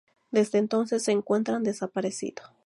[0.31, 2.41] Desde entonces se encuentra desaparecido.